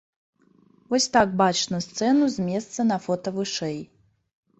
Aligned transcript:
Вось 0.93 1.05
так 1.17 1.35
бачна 1.41 1.81
сцэну 1.87 2.29
з 2.37 2.45
месца 2.47 2.79
на 2.93 2.97
фота 3.05 3.29
вышэй. 3.37 3.79